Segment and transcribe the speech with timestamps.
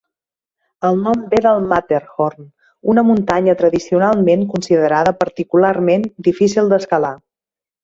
[0.87, 2.47] El nom ve del Matterhorn,
[2.95, 7.17] una muntanya tradicionalment considerada particularment difícil d'escalar.